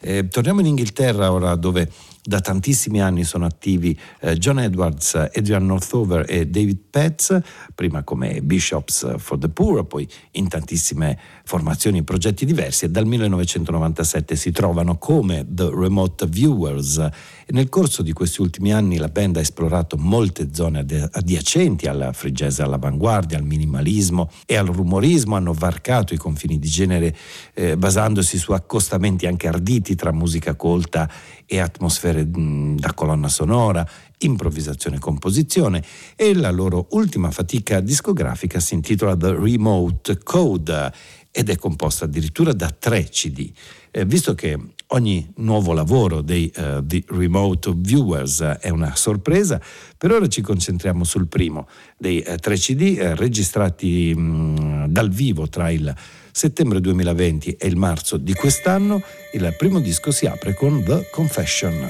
[0.00, 1.90] Eh, torniamo in Inghilterra ora dove
[2.22, 7.38] da tantissimi anni sono attivi eh, John Edwards, Adrian Northover e David Petz,
[7.74, 13.06] prima come Bishops for the Poor, poi in tantissime formazioni e progetti diversi e dal
[13.06, 16.98] 1997 si trovano come The Remote Viewers.
[16.98, 22.10] E nel corso di questi ultimi anni la band ha esplorato molte zone adiacenti al
[22.12, 27.16] free jazz all'avanguardia, al minimalismo e al rumorismo, hanno varcato i confini di genere
[27.54, 31.10] eh, basandosi su accostamenti anche arditi tra musica colta
[31.50, 33.88] e atmosfere da colonna sonora,
[34.18, 35.82] improvvisazione e composizione
[36.14, 40.92] e la loro ultima fatica discografica si intitola The Remote Code
[41.30, 43.50] ed è composta addirittura da tre CD.
[43.90, 49.60] Eh, visto che ogni nuovo lavoro dei uh, Remote Viewers uh, è una sorpresa,
[49.96, 55.70] per ora ci concentriamo sul primo dei uh, tre CD registrati mh, dal vivo tra
[55.70, 55.94] il
[56.38, 59.02] settembre 2020 e il marzo di quest'anno.
[59.32, 61.84] Il primo disco si apre con The Confession.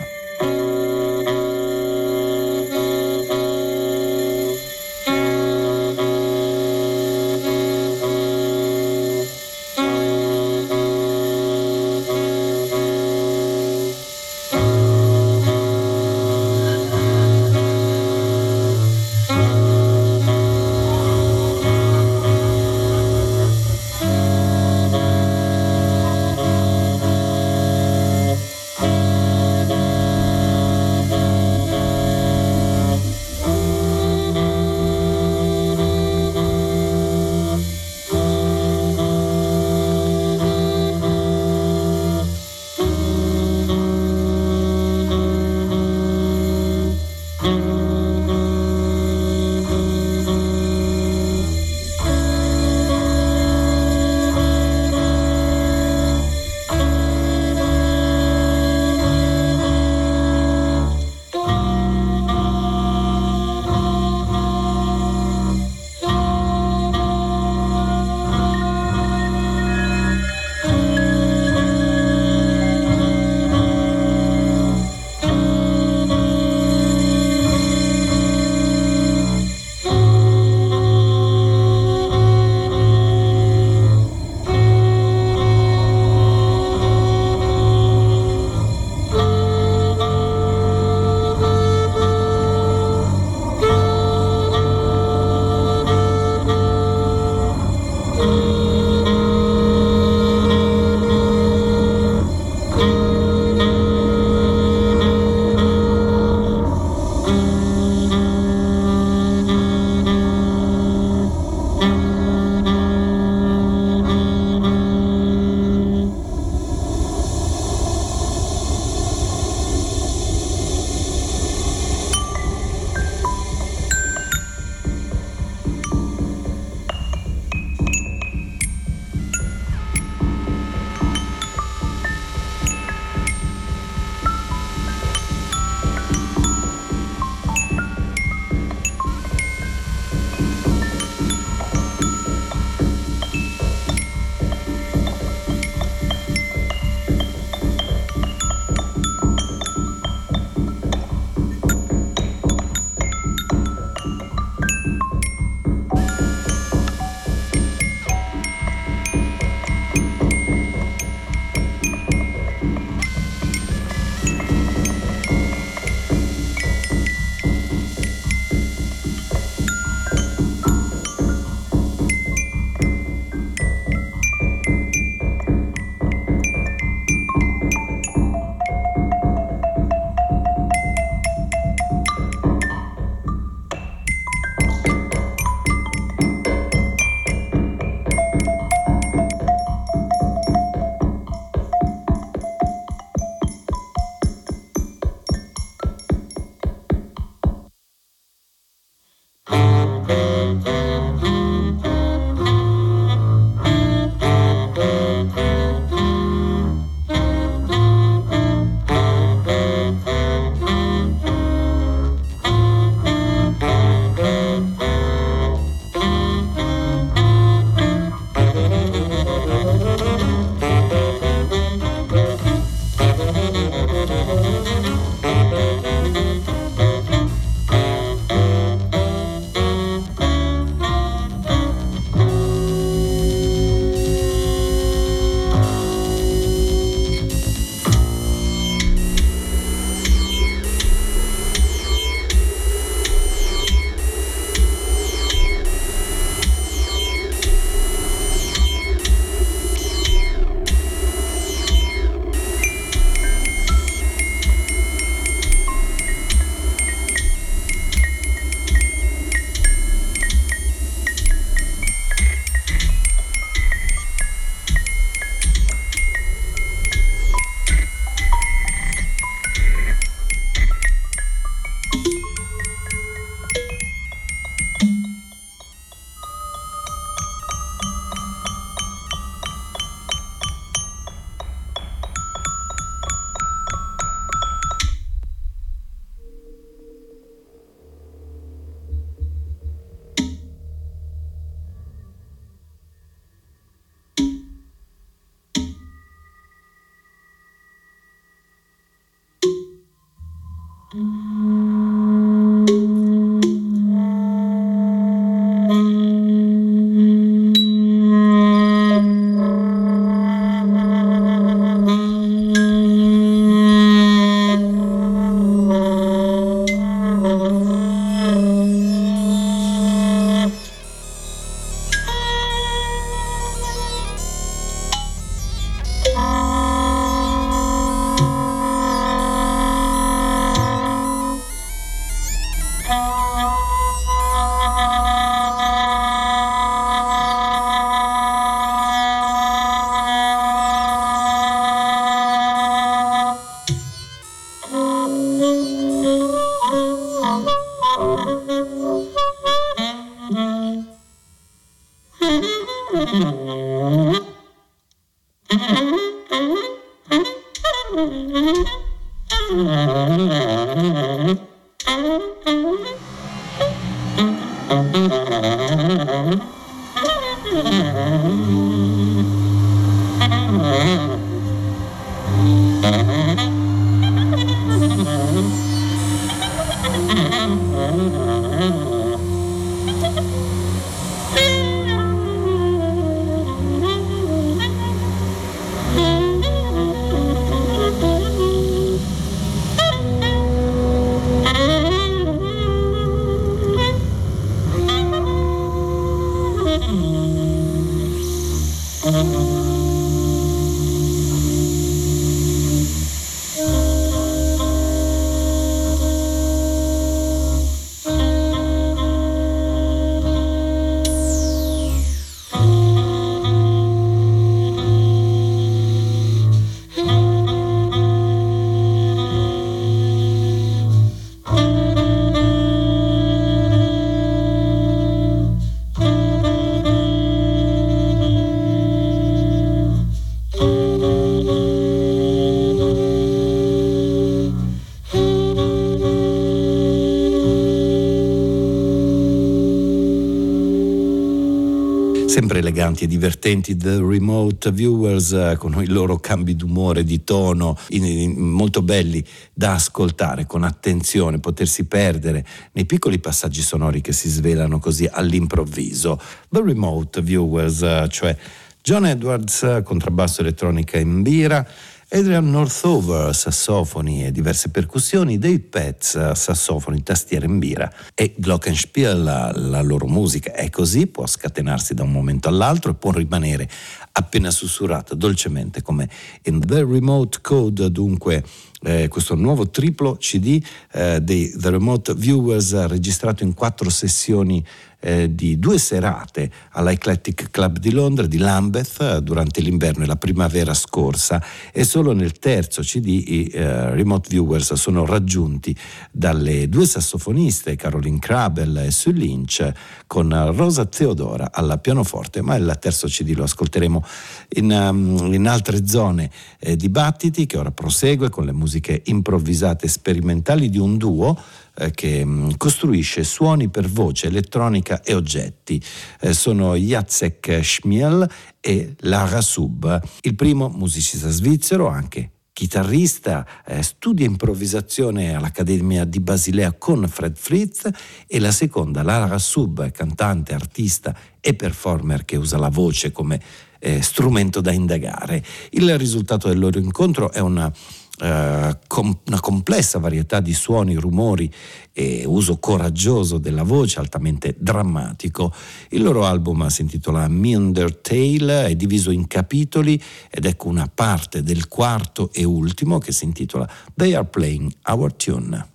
[442.59, 448.05] Eleganti e divertenti The Remote Viewers eh, con i loro cambi d'umore, di tono in,
[448.05, 454.29] in, molto belli da ascoltare con attenzione, potersi perdere nei piccoli passaggi sonori che si
[454.29, 456.21] svelano così all'improvviso.
[456.49, 458.37] The Remote Viewers, eh, cioè
[458.83, 461.67] John Edwards, contrabbasso elettronica in bira,
[462.11, 469.53] Adrian Northover, sassofoni e diverse percussioni, Dave Pets, sassofoni, tastiere in bira e Glockenspiel, la,
[469.55, 470.53] la loro musica.
[470.53, 473.69] È così, può scatenarsi da un momento all'altro e può rimanere
[474.13, 476.09] appena sussurrata dolcemente come
[476.45, 478.43] in The Remote Code, dunque
[478.85, 484.65] eh, questo nuovo triplo CD eh, dei The Remote Viewers registrato in quattro sessioni
[485.01, 490.17] eh, di due serate all'Eclectic Club di Londra di Lambeth eh, durante l'inverno e la
[490.17, 491.43] primavera scorsa.
[491.73, 495.75] E solo nel terzo CD i eh, Remote Viewers sono raggiunti
[496.11, 499.71] dalle due sassofoniste Caroline Crabel e Sue Lynch
[500.07, 502.43] con Rosa Theodora al pianoforte.
[502.43, 504.05] Ma il terzo CD lo ascolteremo
[504.51, 510.69] in, um, in altre zone eh, dibattiti che ora prosegue con le musiche improvvisate sperimentali
[510.69, 511.37] di un duo
[511.79, 515.83] eh, che mm, costruisce suoni per voce, elettronica e oggetti.
[516.21, 518.29] Eh, sono Jacek Schmiel
[518.61, 520.01] e Lara Sub.
[520.23, 527.89] Il primo, musicista svizzero, anche chitarrista, eh, studia improvvisazione all'Accademia di Basilea con Fred Fritz
[528.27, 533.41] e la seconda, Lara Sub, cantante, artista e performer che usa la voce come
[533.79, 535.41] eh, strumento da indagare.
[535.71, 537.73] Il risultato del loro incontro è una
[538.21, 541.49] Uh, com- una complessa varietà di suoni, rumori
[541.93, 545.55] e uso coraggioso della voce, altamente drammatico.
[545.91, 551.45] Il loro album si intitola Meander Tale, è diviso in capitoli ed ecco una parte
[551.45, 555.67] del quarto e ultimo che si intitola They Are Playing Our Tune.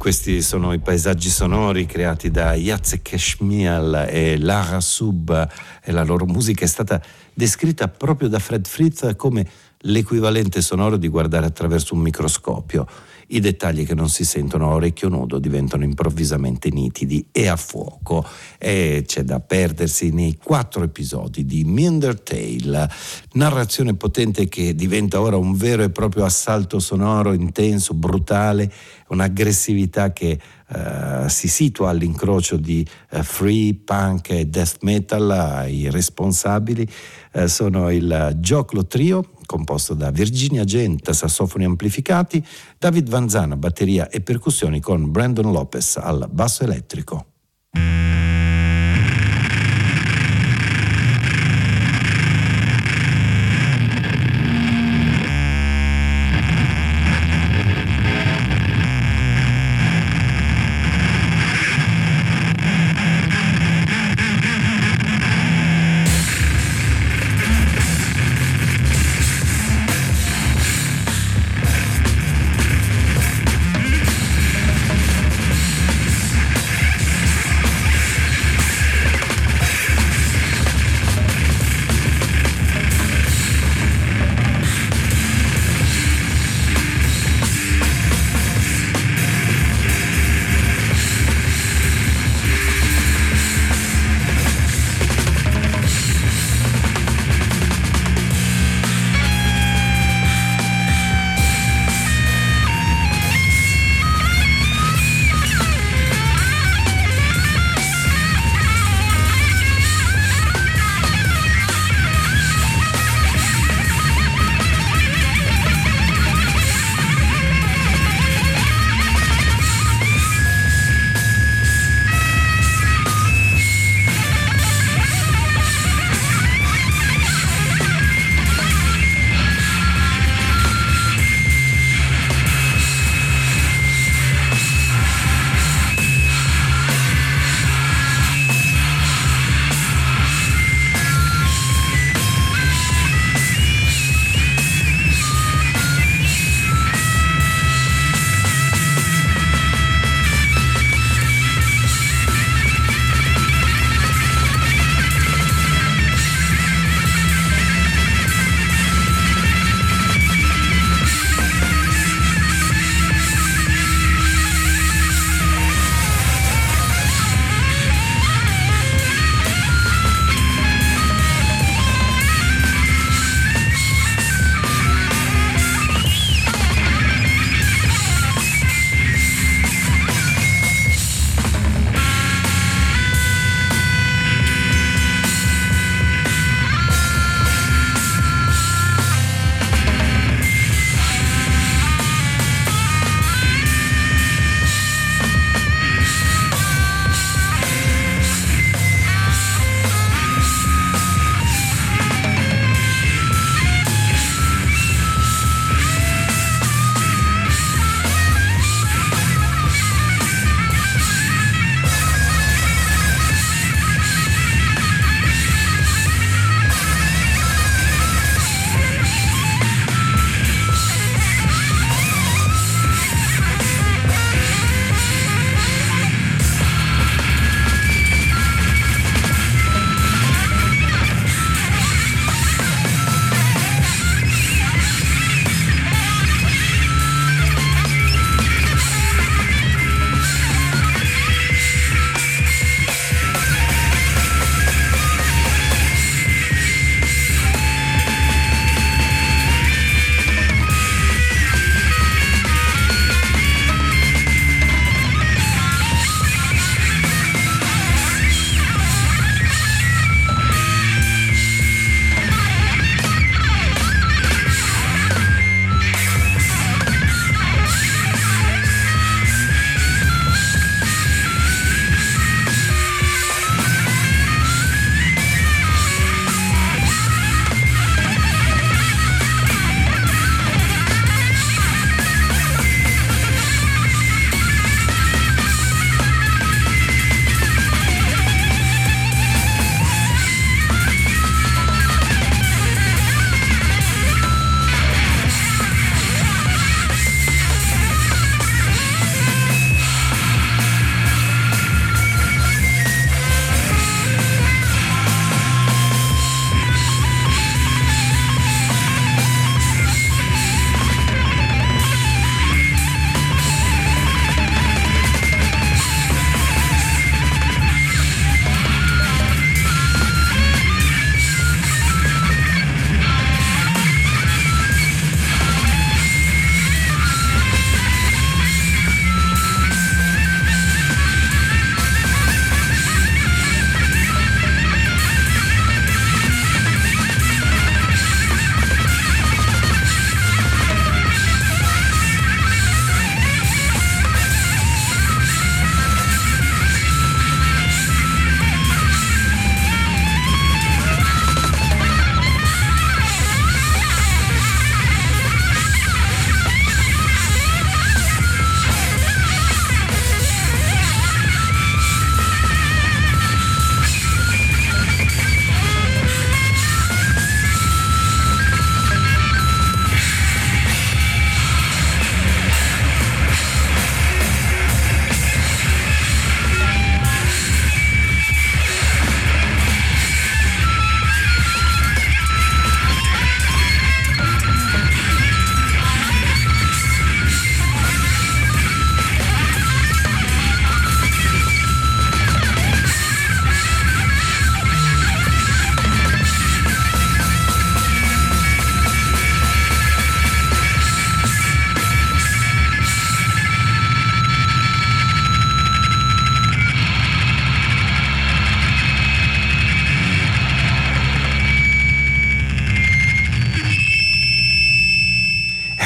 [0.00, 5.46] Questi sono i paesaggi sonori creati da Jacek Schmiel e Lara Sub
[5.84, 7.02] e la loro musica è stata
[7.34, 9.46] descritta proprio da Fred Fritz come
[9.80, 12.86] l'equivalente sonoro di guardare attraverso un microscopio.
[13.32, 18.26] I dettagli che non si sentono a orecchio nudo diventano improvvisamente nitidi e a fuoco
[18.58, 22.90] e c'è da perdersi nei quattro episodi di Minder Tale,
[23.34, 28.72] narrazione potente che diventa ora un vero e proprio assalto sonoro intenso, brutale,
[29.10, 30.38] un'aggressività che
[30.72, 35.68] Uh, si situa all'incrocio di uh, free, punk e death metal.
[35.68, 36.88] I responsabili
[37.32, 42.40] uh, sono il Gioclo Trio, composto da Virginia Gent, sassofoni amplificati,
[42.78, 47.19] David Vanzana, batteria e percussioni con Brandon Lopez al basso elettrico.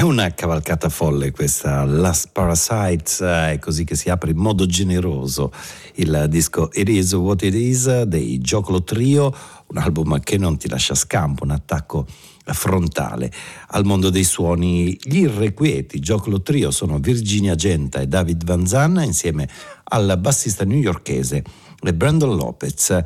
[0.04, 5.50] Una cavalcata folle questa Last Parasites, è così che si apre in modo generoso
[5.94, 9.34] il disco It Is What It Is dei Giocolo Trio,
[9.68, 12.06] un album che non ti lascia scampo, un attacco
[12.44, 13.32] frontale
[13.68, 14.96] al mondo dei suoni.
[15.00, 19.48] Gli irrequieti Giocolo Trio sono Virginia Genta e David Van Zanna insieme
[19.84, 21.42] al bassista newyorkese
[21.94, 23.02] Brandon Lopez.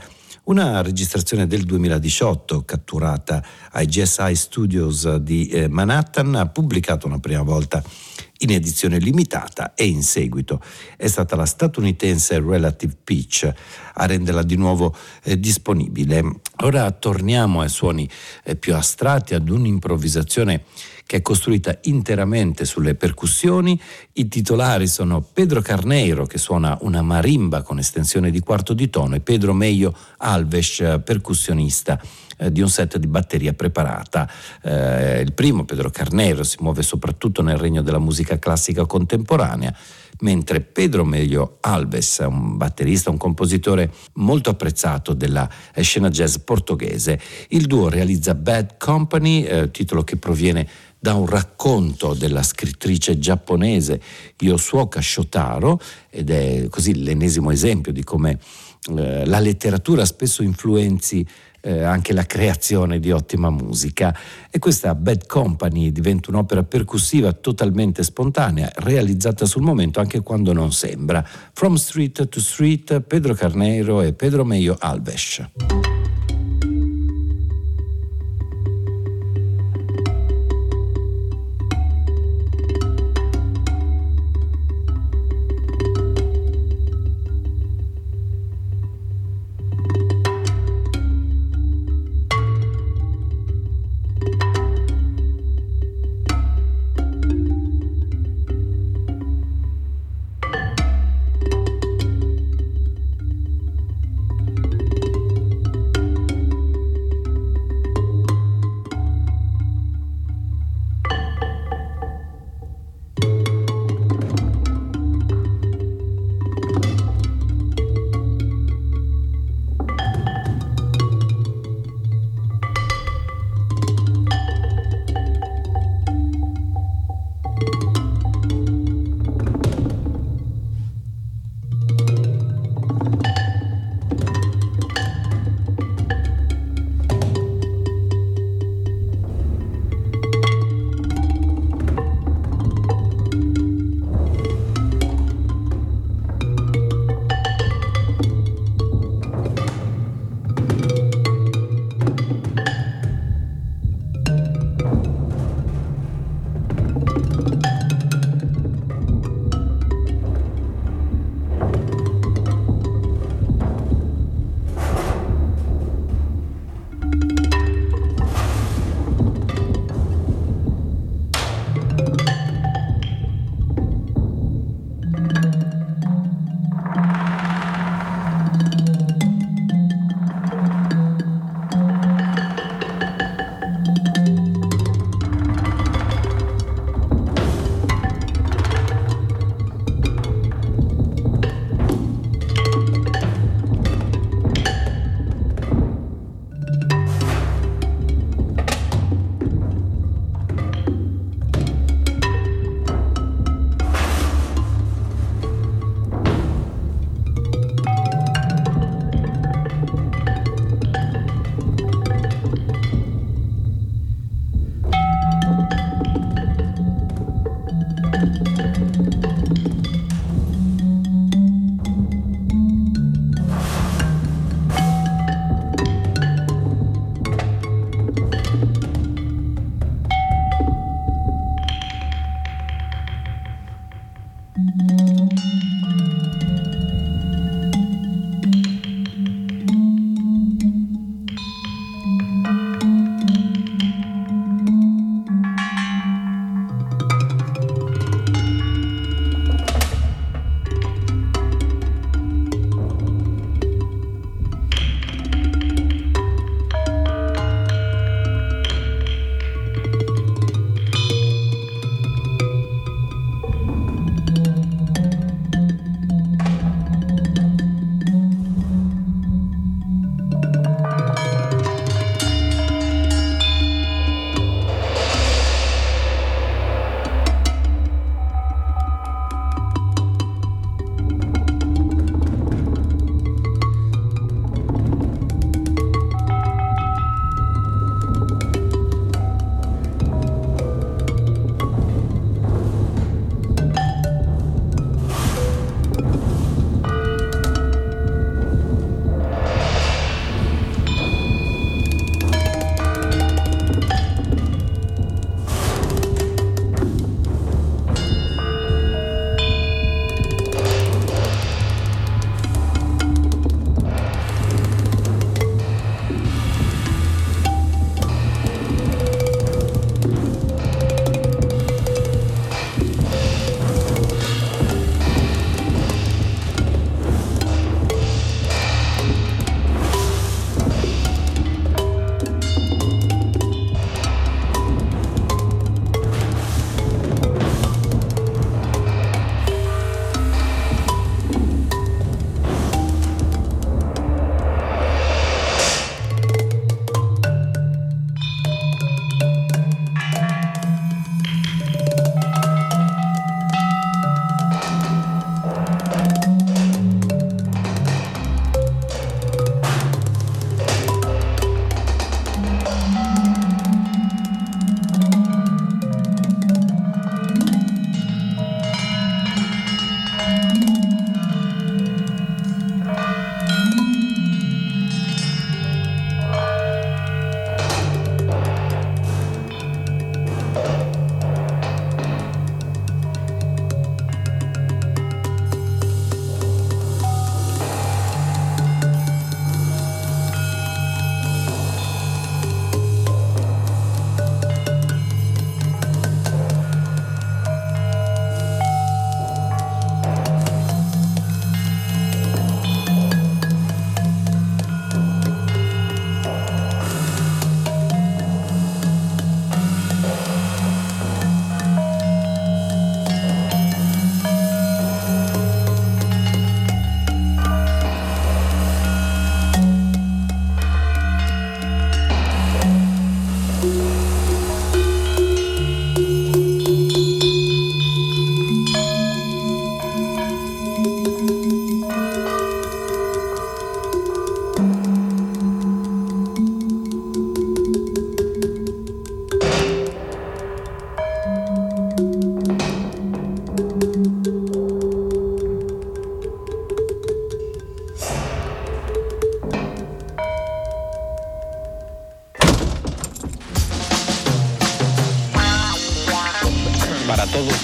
[0.49, 7.83] Una registrazione del 2018 catturata ai GSI Studios di eh, Manhattan, pubblicata una prima volta
[8.39, 10.63] in edizione limitata e in seguito
[10.97, 13.53] è stata la statunitense Relative Pitch
[13.93, 16.41] a renderla di nuovo eh, disponibile.
[16.63, 18.09] Ora torniamo ai suoni
[18.45, 20.65] eh, più astratti, ad un'improvvisazione
[21.09, 23.81] che è costruita interamente sulle percussioni.
[24.13, 29.15] I titolari sono Pedro Carneiro che suona una marimba con estensione di quarto di tono
[29.15, 31.99] e Pedro Meio Alves, percussionista
[32.37, 34.31] eh, di un set di batteria preparata.
[34.63, 39.75] Eh, il primo, Pedro Carneiro, si muove soprattutto nel regno della musica classica contemporanea
[40.21, 47.21] mentre Pedro Meglio Alves, un batterista, un compositore molto apprezzato della scena jazz portoghese.
[47.49, 50.69] Il duo realizza Bad Company, eh, titolo che proviene
[50.99, 54.01] da un racconto della scrittrice giapponese
[54.39, 55.81] Yosuoka Shotaro
[56.11, 58.39] ed è così l'ennesimo esempio di come
[58.97, 61.27] eh, la letteratura spesso influenzi
[61.61, 64.17] eh, anche la creazione di ottima musica
[64.51, 70.73] e questa Bad Company diventa un'opera percussiva totalmente spontanea, realizzata sul momento anche quando non
[70.73, 71.25] sembra.
[71.53, 75.43] From Street to Street, Pedro Carneiro e Pedro Meio Alves.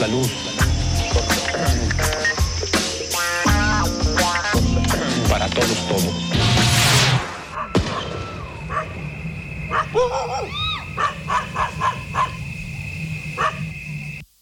[0.05, 0.44] salud.